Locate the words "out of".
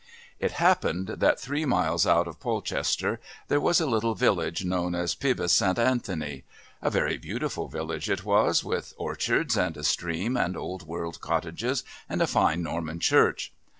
2.07-2.39